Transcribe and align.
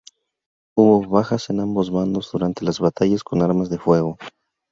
Hubo 0.75 1.07
"bajas 1.07 1.51
en 1.51 1.59
ambos 1.59 1.91
bandos" 1.91 2.31
durante 2.31 2.65
las 2.65 2.79
batallas 2.79 3.23
con 3.23 3.43
armas 3.43 3.69
de 3.69 3.77
fuego. 3.77 4.17